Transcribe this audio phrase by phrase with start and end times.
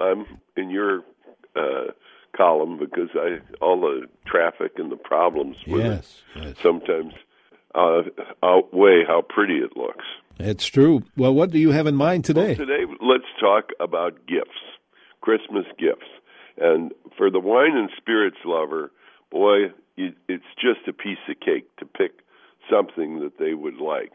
[0.00, 0.26] I'm
[0.56, 1.00] in your
[1.56, 1.92] uh,
[2.36, 6.56] column because I all the traffic and the problems with Yes, it yes.
[6.62, 7.14] sometimes
[7.74, 8.02] uh,
[8.42, 10.04] outweigh how pretty it looks.
[10.38, 11.02] It's true.
[11.16, 12.54] Well, what do you have in mind today?
[12.54, 14.58] Today, let's talk about gifts,
[15.20, 16.08] Christmas gifts.
[16.58, 18.90] And for the wine and spirits lover,
[19.30, 22.20] boy, it's just a piece of cake to pick
[22.70, 24.12] something that they would like.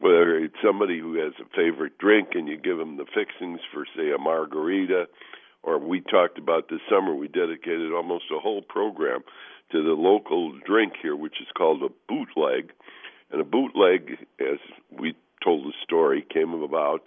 [0.00, 3.84] Whether it's somebody who has a favorite drink and you give them the fixings for,
[3.96, 5.06] say, a margarita,
[5.62, 9.20] or we talked about this summer, we dedicated almost a whole program
[9.72, 12.72] to the local drink here, which is called a bootleg.
[13.30, 14.58] And a bootleg, as
[14.90, 17.02] we told the story, came about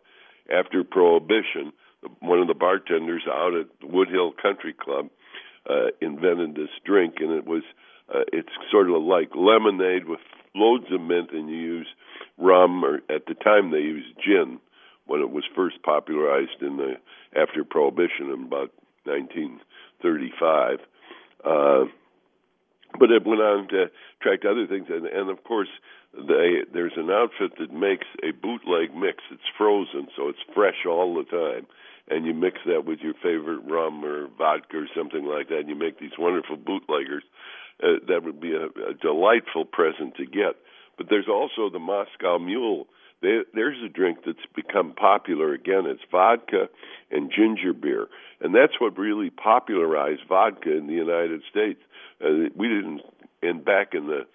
[0.53, 1.73] after Prohibition.
[2.19, 5.09] One of the bartenders out at Woodhill Country Club
[5.69, 7.63] uh, invented this drink, and it was
[8.13, 10.19] uh, it's sort of like lemonade with
[10.53, 11.87] loads of mint, and you use
[12.37, 14.59] rum, or at the time they used gin
[15.05, 16.93] when it was first popularized in the
[17.35, 18.71] after Prohibition in about
[19.05, 20.79] 1935.
[21.43, 21.85] Uh,
[22.99, 25.69] but it went on to attract other things, and, and of course,
[26.13, 29.23] they, there's an outfit that makes a bootleg mix.
[29.31, 31.67] It's frozen, so it's fresh all the time,
[32.09, 35.69] and you mix that with your favorite rum or vodka or something like that, and
[35.69, 37.23] you make these wonderful bootleggers.
[37.81, 40.55] Uh, that would be a, a delightful present to get.
[41.01, 42.85] But there's also the Moscow Mule.
[43.23, 45.87] There's a drink that's become popular again.
[45.87, 46.69] It's vodka
[47.09, 48.07] and ginger beer,
[48.39, 51.79] and that's what really popularized vodka in the United States.
[52.23, 53.01] Uh, we didn't,
[53.41, 54.27] and back in the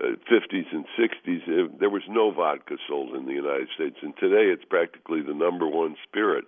[0.00, 4.16] uh, 50s and 60s, uh, there was no vodka sold in the United States, and
[4.16, 6.44] today it's practically the number one spirit.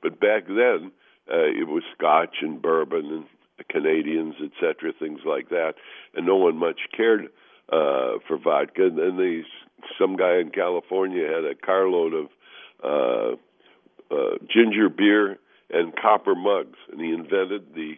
[0.00, 0.92] But back then,
[1.28, 5.74] uh, it was Scotch and bourbon and Canadians, etc., things like that,
[6.14, 7.30] and no one much cared
[7.70, 8.86] uh, for vodka.
[8.86, 9.42] And then they,
[9.98, 12.28] some guy in California had a carload of
[12.82, 15.38] uh, uh, ginger beer
[15.70, 17.94] and copper mugs, and he invented the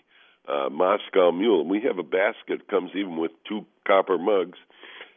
[0.49, 1.61] uh, Moscow Mule.
[1.61, 4.59] And we have a basket comes even with two copper mugs,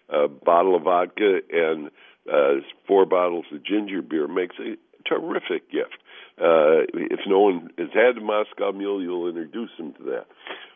[0.09, 1.89] a bottle of vodka, and
[2.31, 4.27] uh, four bottles of ginger beer.
[4.27, 4.75] Makes a
[5.07, 5.97] terrific gift.
[6.37, 10.25] Uh, if no one has had the Moscow Mule, you'll introduce them to that.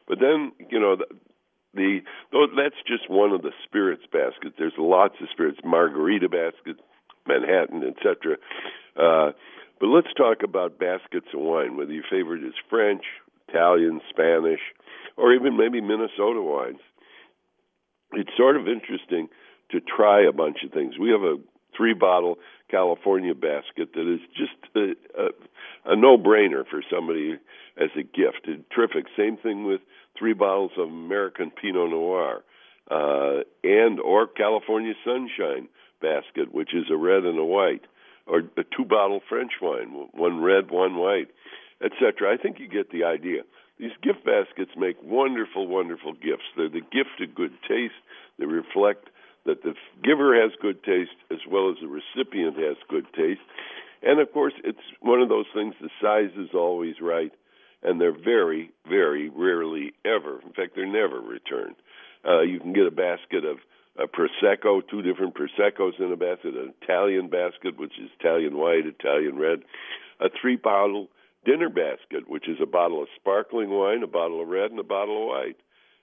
[0.08, 0.98] But then, you know,
[1.78, 2.00] the,
[2.32, 4.56] the that's just one of the spirits baskets.
[4.58, 6.82] There's lots of spirits, margarita baskets,
[7.28, 8.38] Manhattan, etc.
[8.96, 9.32] Uh,
[9.80, 11.78] but let's talk about baskets of wine.
[11.78, 13.04] Whether your favorite is French,
[13.48, 14.60] Italian, Spanish,
[15.16, 16.80] or even maybe Minnesota wines.
[18.14, 19.28] It's sort of interesting
[19.72, 20.98] to try a bunch of things.
[20.98, 21.38] We have a
[21.76, 22.38] three bottle
[22.70, 27.36] California basket that is just a, a, a no brainer for somebody
[27.78, 28.46] as a gift.
[28.46, 29.06] It's terrific.
[29.18, 29.82] Same thing with
[30.18, 32.44] three bottles of American Pinot Noir
[32.90, 35.68] uh, and or California Sunshine
[36.02, 37.86] basket, which is a red and a white,
[38.26, 41.30] or a two bottle French wine, one red, one white,
[41.84, 42.34] etc.
[42.34, 43.42] I think you get the idea.
[43.80, 46.50] These gift baskets make wonderful, wonderful gifts.
[46.56, 47.94] They're the gift of good taste.
[48.40, 49.10] They reflect
[49.46, 53.42] that the giver has good taste as well as the recipient has good taste.
[54.02, 57.32] And of course, it's one of those things, the size is always right,
[57.84, 61.76] and they're very, very rarely ever, in fact, they're never returned.
[62.28, 63.58] Uh, you can get a basket of
[63.98, 68.86] a Prosecco, two different Proseccos in a basket, an Italian basket, which is Italian white,
[68.86, 69.60] Italian red,
[70.20, 71.08] a three bottle
[71.46, 74.84] dinner basket, which is a bottle of sparkling wine, a bottle of red, and a
[74.84, 75.58] bottle of white.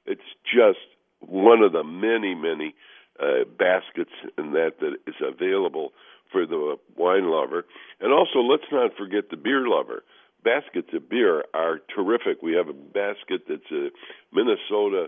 [0.06, 0.78] It's just
[1.20, 2.74] one of the many, many
[3.20, 5.92] uh, baskets and that that is available
[6.32, 7.64] for the wine lover.
[8.00, 10.02] And also, let's not forget the beer lover.
[10.44, 12.42] Baskets of beer are terrific.
[12.42, 13.88] We have a basket that's a
[14.32, 15.06] Minnesota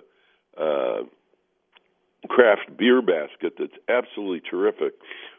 [0.59, 1.03] uh,
[2.29, 4.95] craft beer basket that's absolutely terrific.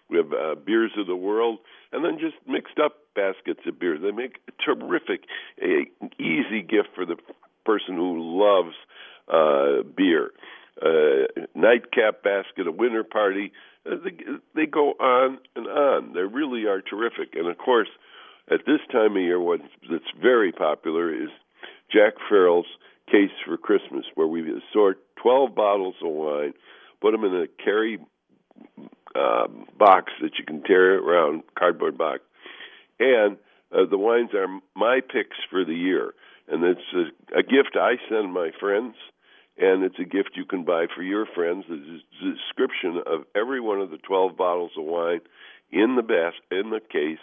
[0.09, 1.59] We have uh, beers of the world,
[1.91, 3.97] and then just mixed up baskets of beer.
[3.97, 5.25] They make a terrific,
[5.61, 5.85] a,
[6.21, 7.17] easy gift for the
[7.65, 8.75] person who loves
[9.27, 10.31] uh, beer
[10.81, 11.25] uh,
[11.55, 13.51] nightcap basket, a winter party.
[13.85, 14.15] Uh, they,
[14.55, 16.13] they go on and on.
[16.13, 17.35] They really are terrific.
[17.35, 17.89] And of course,
[18.51, 21.29] at this time of year, what that's very popular is
[21.91, 22.65] Jack Farrell's
[23.11, 24.43] Case for Christmas, where we
[24.73, 26.53] sort 12 bottles of wine,
[27.01, 27.99] put them in a carry
[29.15, 32.19] uh, box that you can carry around, cardboard box,
[32.99, 33.37] and
[33.71, 36.13] uh, the wines are my picks for the year.
[36.49, 38.95] And it's a, a gift I send my friends
[39.57, 41.65] and it's a gift you can buy for your friends.
[41.69, 41.77] A
[42.23, 45.21] description of every one of the 12 bottles of wine
[45.71, 47.19] in the best in the case,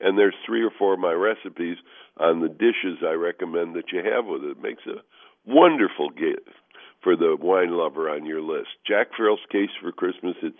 [0.00, 1.76] and there's three or four of my recipes
[2.18, 4.52] on the dishes I recommend that you have with it.
[4.52, 5.02] It makes a
[5.46, 6.48] wonderful gift
[7.02, 8.68] for the wine lover on your list.
[8.86, 10.56] Jack Farrell's Case for Christmas, it's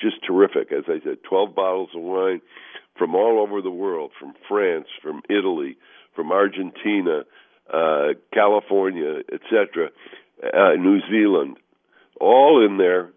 [0.00, 0.72] just terrific.
[0.72, 2.40] As I said, 12 bottles of wine
[2.96, 5.76] from all over the world, from France, from Italy,
[6.14, 7.22] from Argentina,
[7.72, 9.88] uh, California, etc.,
[10.42, 11.56] uh, New Zealand,
[12.20, 13.10] all in there,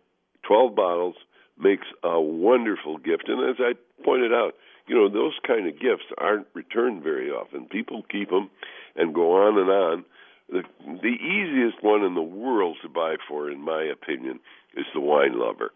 [0.47, 1.15] 12 bottles,
[1.59, 3.27] makes a wonderful gift.
[3.27, 4.53] And as I pointed out,
[4.87, 7.65] you know, those kind of gifts aren't returned very often.
[7.65, 8.49] People keep them
[8.95, 10.05] and go on and on.
[10.49, 10.63] The,
[11.01, 14.39] the easiest one in the world to buy for, in my opinion,
[14.75, 15.71] is the wine lover.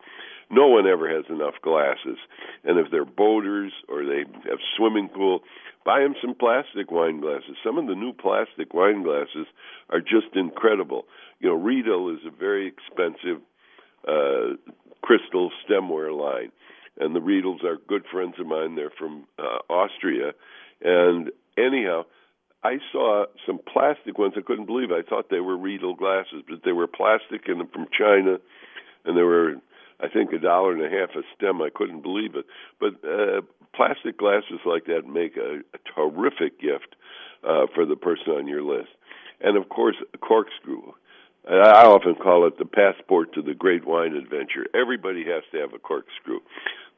[0.49, 2.17] No one ever has enough glasses.
[2.63, 5.41] And if they're boaters or they have swimming pool,
[5.85, 7.55] buy them some plastic wine glasses.
[7.63, 9.47] Some of the new plastic wine glasses
[9.89, 11.05] are just incredible.
[11.39, 13.41] You know, Riedel is a very expensive
[14.07, 14.55] uh,
[15.01, 16.51] crystal stemware line,
[16.99, 18.75] and the Riedels are good friends of mine.
[18.75, 20.33] They're from uh, Austria,
[20.81, 22.03] and anyhow,
[22.63, 24.33] I saw some plastic ones.
[24.35, 24.89] I couldn't believe.
[24.89, 25.05] It.
[25.05, 28.37] I thought they were Riedel glasses, but they were plastic and from China,
[29.05, 29.55] and they were,
[29.99, 31.61] I think, a dollar and a half a stem.
[31.61, 32.45] I couldn't believe it.
[32.79, 33.41] But uh,
[33.75, 36.95] plastic glasses like that make a, a terrific gift
[37.47, 38.89] uh, for the person on your list.
[39.41, 40.93] And of course, a corkscrew.
[41.47, 44.65] I often call it the passport to the great wine adventure.
[44.73, 46.39] Everybody has to have a corkscrew.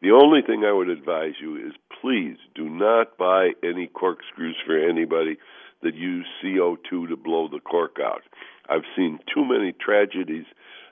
[0.02, 4.78] The only thing I would advise you is please do not buy any corkscrews for
[4.78, 5.38] anybody
[5.84, 8.22] that use CO2 to blow the cork out.
[8.70, 10.46] I've seen too many tragedies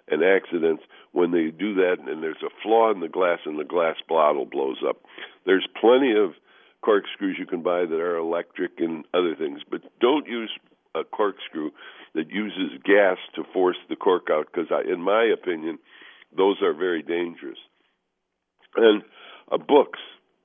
[0.10, 3.64] and accidents when they do that and there's a flaw in the glass and the
[3.64, 4.98] glass bottle blows up.
[5.46, 6.34] There's plenty of
[6.82, 10.52] corkscrews you can buy that are electric and other things, but don't use
[10.96, 11.72] a corkscrew
[12.14, 15.80] that uses gas to force the cork out because, in my opinion,
[16.36, 17.58] those are very dangerous.
[18.76, 19.04] And
[19.52, 20.00] uh, books,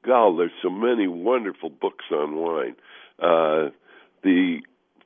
[0.05, 2.76] God, there's so many wonderful books on wine.
[3.19, 3.70] Uh,
[4.23, 4.58] the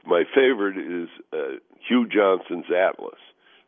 [0.06, 1.56] my favorite is uh,
[1.88, 3.18] Hugh Johnson's Atlas.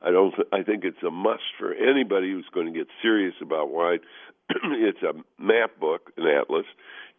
[0.03, 0.35] I don't.
[0.35, 4.01] Th- I think it's a must for anybody who's going to get serious about wine.
[4.51, 6.67] it's a map book, an atlas,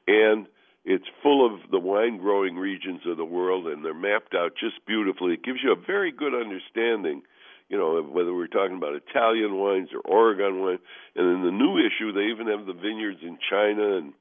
[0.07, 0.47] and
[0.87, 4.85] it's full of the wine growing regions of the world, and they're mapped out just
[4.87, 5.33] beautifully.
[5.33, 7.23] It gives you a very good understanding,
[7.67, 10.79] you know, whether we're talking about Italian wines or Oregon wine.
[11.13, 14.13] And in the new issue, they even have the vineyards in China and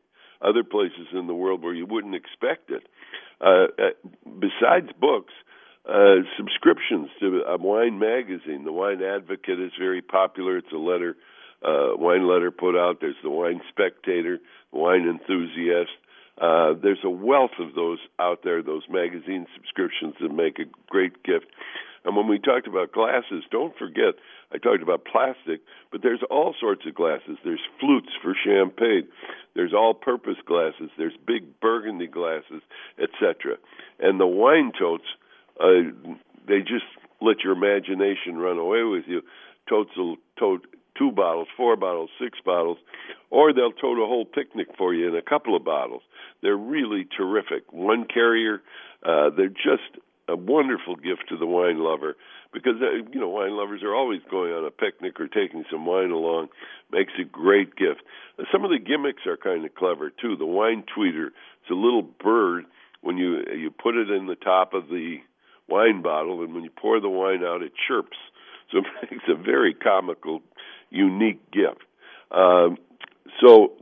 [0.43, 2.83] other places in the world where you wouldn't expect it.
[3.41, 5.33] Uh, uh, besides books,
[5.89, 8.65] uh, subscriptions to a wine magazine.
[8.65, 10.59] The Wine Advocate is very popular.
[10.59, 11.15] It's a letter,
[11.63, 12.97] uh, wine letter put out.
[13.01, 14.41] There's the Wine Spectator,
[14.73, 15.95] Wine Enthusiast.
[16.41, 21.23] Uh, there's a wealth of those out there, those magazine subscriptions that make a great
[21.25, 21.47] gift.
[22.05, 24.15] And when we talked about glasses, don't forget,
[24.53, 25.61] I talked about plastic,
[25.91, 27.39] but there's all sorts of glasses.
[27.43, 29.09] There's flutes for champagne.
[29.55, 30.91] There's all-purpose glasses.
[30.97, 32.63] There's big burgundy glasses,
[33.03, 33.57] etc.
[33.99, 35.07] And the wine totes,
[35.59, 35.91] uh,
[36.47, 36.85] they just
[37.21, 39.23] let your imagination run away with you.
[39.69, 40.65] Totes will tote
[40.99, 42.79] two bottles, four bottles, six bottles,
[43.31, 46.03] or they'll tote a whole picnic for you in a couple of bottles.
[46.43, 47.73] They're really terrific.
[47.73, 48.63] One carrier,
[49.05, 49.99] uh, they're just
[50.29, 52.17] a wonderful gift to the wine lover
[52.53, 55.87] because uh, you know wine lovers are always going on a picnic or taking some
[55.87, 56.49] wine along
[56.91, 58.03] makes a great gift
[58.53, 62.03] some of the gimmicks are kind of clever too the wine tweeter it's a little
[62.03, 62.65] bird
[63.03, 65.19] when you you put it in the top of the
[65.69, 68.19] wine bottle and when you pour the wine out it chirps
[68.73, 70.43] so it makes a very comical
[70.91, 71.83] unique gift
[72.31, 72.77] um,
[73.41, 73.73] so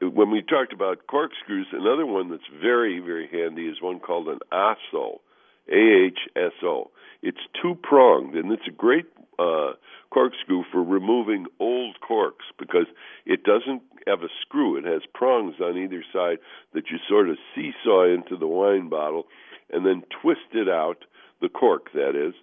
[0.00, 4.38] when we talked about corkscrews another one that's very very handy is one called an
[4.52, 5.18] AHSO
[5.70, 6.90] AHSO.
[7.22, 9.06] It's two pronged, and it's a great
[9.38, 9.72] uh,
[10.10, 12.86] corkscrew for removing old corks because
[13.24, 14.76] it doesn't have a screw.
[14.76, 16.38] It has prongs on either side
[16.74, 19.26] that you sort of seesaw into the wine bottle
[19.70, 21.04] and then twist it out,
[21.40, 22.34] the cork that is,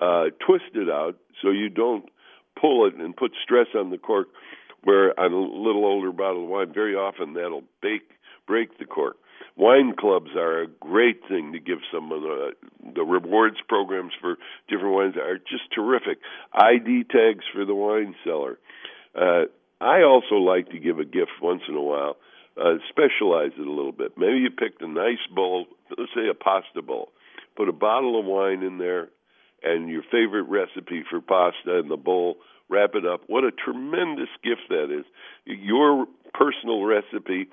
[0.00, 2.08] uh, twist it out so you don't
[2.58, 4.28] pull it and put stress on the cork.
[4.82, 8.08] Where on a little older bottle of wine, very often that'll bake
[8.46, 9.16] break the cork
[9.60, 12.24] wine clubs are a great thing to give someone.
[12.24, 14.36] Uh, the rewards programs for
[14.68, 16.18] different wines are just terrific.
[16.52, 18.58] ID tags for the wine cellar.
[19.14, 19.44] Uh,
[19.80, 22.16] I also like to give a gift once in a while.
[22.56, 24.16] Uh, specialize it a little bit.
[24.16, 25.66] Maybe you picked a nice bowl,
[25.96, 27.10] let's say a pasta bowl.
[27.56, 29.08] Put a bottle of wine in there
[29.62, 32.36] and your favorite recipe for pasta in the bowl.
[32.68, 33.22] Wrap it up.
[33.26, 35.04] What a tremendous gift that is.
[35.44, 37.48] Your personal recipe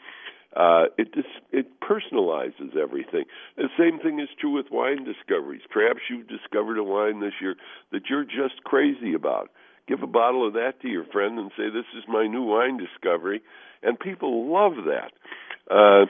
[0.55, 3.25] uh, it dis- it personalizes everything.
[3.57, 5.61] The same thing is true with wine discoveries.
[5.69, 7.55] Perhaps you've discovered a wine this year
[7.91, 9.51] that you're just crazy about.
[9.87, 12.77] Give a bottle of that to your friend and say, "This is my new wine
[12.77, 13.41] discovery,"
[13.83, 15.11] and people love that.
[15.69, 16.05] Uh,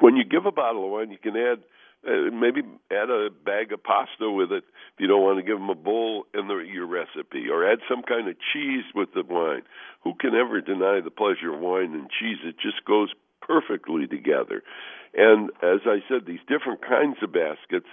[0.00, 1.62] when you give a bottle of wine, you can add
[2.06, 4.64] uh, maybe add a bag of pasta with it
[4.94, 7.78] if you don't want to give them a bowl in the, your recipe, or add
[7.88, 9.62] some kind of cheese with the wine.
[10.04, 12.38] Who can ever deny the pleasure of wine and cheese?
[12.44, 14.62] It just goes perfectly together.
[15.14, 17.88] And as I said, these different kinds of baskets,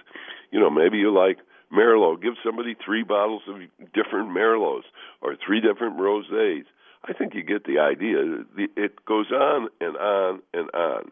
[0.52, 1.38] you know, maybe you like
[1.74, 2.22] Merlot.
[2.22, 3.58] Give somebody three bottles of
[3.94, 4.84] different Merlots
[5.22, 6.66] or three different rosés.
[7.08, 8.44] I think you get the idea.
[8.76, 11.12] It goes on and on and on.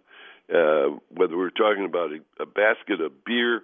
[0.50, 3.64] Uh, whether we're talking about a, a basket of beer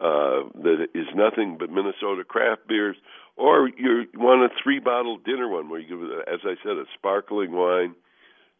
[0.00, 2.96] uh, that is nothing but Minnesota craft beers,
[3.36, 6.84] or you want a three bottle dinner one where you give, as I said, a
[6.94, 7.94] sparkling wine,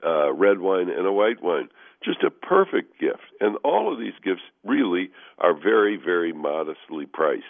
[0.05, 1.69] uh, red wine, and a white wine.
[2.05, 3.23] Just a perfect gift.
[3.41, 7.45] And all of these gifts really are very, very modestly priced.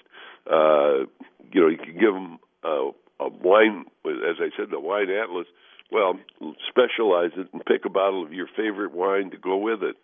[0.51, 1.05] Uh,
[1.53, 5.47] you know, you can give them a, a wine, as I said, the wine atlas.
[5.90, 6.18] Well,
[6.68, 9.97] specialize it and pick a bottle of your favorite wine to go with it.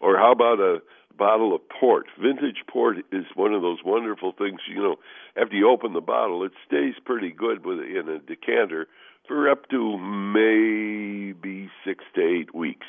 [0.00, 0.82] Or how about a
[1.16, 2.06] bottle of port?
[2.20, 4.60] Vintage port is one of those wonderful things.
[4.68, 4.96] You know,
[5.36, 8.86] after you open the bottle, it stays pretty good with in a decanter
[9.28, 12.86] for up to maybe six to eight weeks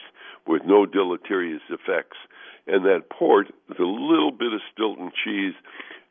[0.48, 2.18] with no deleterious effects.
[2.68, 5.54] And that port with a little bit of Stilton cheese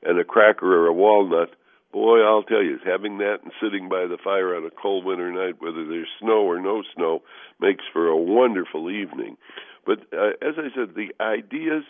[0.03, 1.51] and a cracker or a walnut,
[1.93, 5.33] boy, I'll tell you, having that and sitting by the fire on a cold winter
[5.33, 7.23] night, whether there's snow or no snow,
[7.61, 9.37] makes for a wonderful evening.
[9.85, 11.85] But uh, as I said, the ideas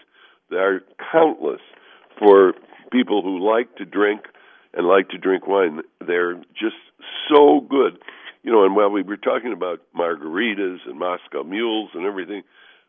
[0.53, 0.81] are
[1.13, 1.61] countless
[2.19, 2.55] for
[2.93, 4.23] people who like to drink
[4.75, 5.81] and like to drink wine.
[6.07, 6.77] They're just
[7.29, 7.99] so good.
[8.43, 12.43] You know, and while we were talking about margaritas and Moscow mules and everything,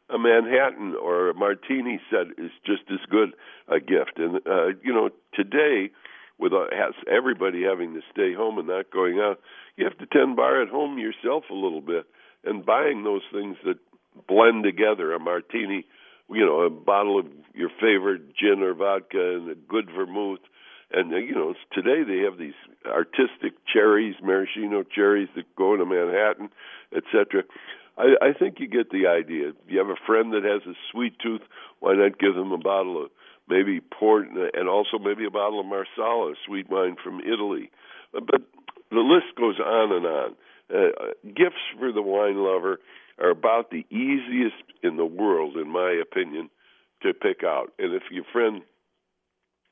[0.10, 3.34] a Manhattan or a martini set is just as good
[3.68, 4.18] a gift.
[4.18, 5.91] And uh, you know, today
[6.42, 9.40] with uh, has everybody having to stay home and not going out,
[9.78, 12.06] you have to tend bar at home yourself a little bit
[12.44, 13.78] and buying those things that
[14.28, 15.86] blend together a martini,
[16.30, 20.40] you know, a bottle of your favorite gin or vodka and a good vermouth.
[20.92, 25.86] And uh, you know, today they have these artistic cherries, maraschino cherries that go into
[25.86, 26.50] Manhattan,
[26.96, 27.44] etc.
[27.98, 29.50] I, I think you get the idea.
[29.50, 31.42] If you have a friend that has a sweet tooth,
[31.80, 33.12] why not give them a bottle of
[33.51, 37.70] maybe port and also maybe a bottle of Marsala, sweet wine from Italy.
[38.13, 38.41] But
[38.89, 40.36] the list goes on and on.
[40.74, 42.79] Uh, gifts for the wine lover
[43.20, 46.50] are about the easiest in the world, in my opinion,
[47.03, 47.74] to pick out.
[47.77, 48.62] And if your friend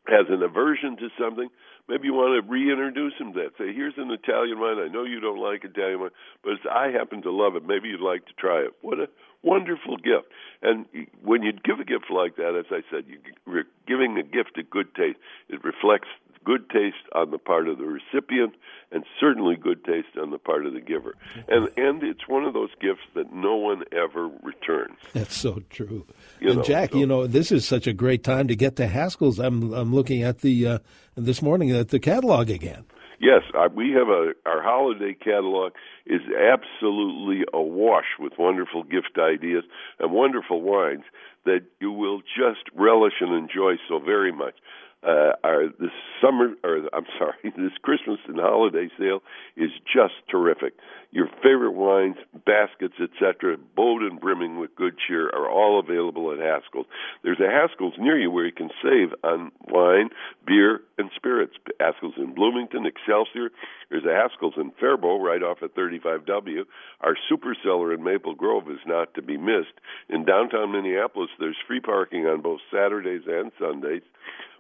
[0.08, 1.48] has an aversion to something,
[1.88, 3.58] maybe you want to reintroduce him to that.
[3.58, 4.78] Say, here's an Italian wine.
[4.80, 7.66] I know you don't like Italian wine, but I happen to love it.
[7.66, 8.74] Maybe you'd like to try it.
[8.82, 9.08] What a
[9.44, 10.28] wonderful gift.
[10.62, 10.86] And
[11.24, 13.06] when you give a gift like that, as I said,
[13.48, 15.20] you're giving a gift of good taste.
[15.48, 16.10] It reflects
[16.44, 18.56] good taste on the part of the recipient
[18.92, 21.16] and certainly good taste on the part of the giver.
[21.48, 24.98] And and it's one of those gifts that no one ever returns.
[25.14, 26.06] That's so true.
[26.40, 26.98] You and know, Jack, so.
[26.98, 29.40] you know, this is such a great time to get to Haskell's.
[29.40, 30.80] I'm I'm looking at the uh,
[31.16, 32.86] this morning at the catalog again.
[33.20, 33.42] Yes,
[33.76, 35.74] we have a our holiday catalog
[36.06, 39.66] is absolutely awash with wonderful gift ideas
[40.00, 41.04] and wonderful wines
[41.46, 44.56] that you will just relish and enjoy so very much
[45.02, 45.92] uh, our this
[46.22, 49.22] summer or I'm sorry, this Christmas and holiday sale
[49.56, 50.74] is just terrific.
[51.12, 56.40] Your favorite wines, baskets, etc., bowed and brimming with good cheer, are all available at
[56.40, 56.86] Haskell's.
[57.24, 60.10] There's a Haskell's near you where you can save on wine,
[60.46, 61.54] beer, and spirits.
[61.80, 63.50] Haskell's in Bloomington, Excelsior.
[63.90, 66.66] There's a Haskell's in Faribault, right off at 35W.
[67.02, 69.74] Our super cellar in Maple Grove is not to be missed.
[70.10, 74.04] In downtown Minneapolis, there's free parking on both Saturdays and Sundays.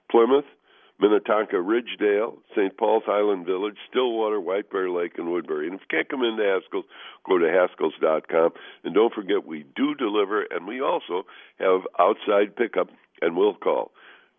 [0.09, 0.45] Plymouth,
[0.99, 2.75] Minnetonka Ridgedale, St.
[2.77, 5.67] Paul's Highland Village, Stillwater, White Bear Lake, and Woodbury.
[5.67, 6.85] And if you can't come into Haskell's,
[7.25, 8.51] go to Haskells.com.
[8.83, 11.25] And don't forget, we do deliver, and we also
[11.59, 12.89] have outside pickup,
[13.21, 13.91] and we'll call.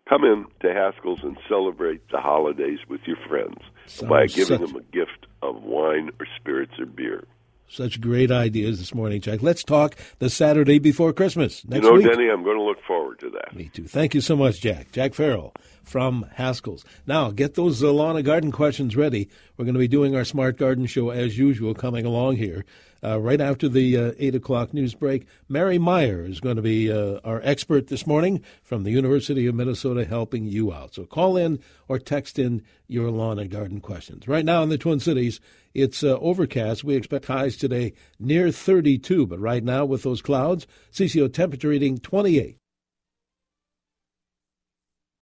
[0.07, 4.67] Come in to Haskell's and celebrate the holidays with your friends Sounds by giving such...
[4.67, 7.23] them a gift of wine or spirits or beer.
[7.71, 9.41] Such great ideas this morning, Jack.
[9.41, 12.05] Let's talk the Saturday before Christmas next you know, week.
[12.05, 13.55] Denny, I'm going to look forward to that.
[13.55, 13.87] Me too.
[13.87, 14.91] Thank you so much, Jack.
[14.91, 16.85] Jack Farrell from Haskell's.
[17.05, 19.29] Now, get those lawn and garden questions ready.
[19.57, 22.65] We're going to be doing our Smart Garden Show as usual coming along here.
[23.03, 26.91] Uh, right after the uh, 8 o'clock news break, Mary Meyer is going to be
[26.91, 30.93] uh, our expert this morning from the University of Minnesota helping you out.
[30.93, 34.27] So call in or text in your lawn and garden questions.
[34.27, 35.39] Right now in the Twin Cities,
[35.73, 36.83] it's uh, overcast.
[36.83, 41.97] We expect highs today near 32, but right now with those clouds, CCO temperature reading
[41.97, 42.60] 28.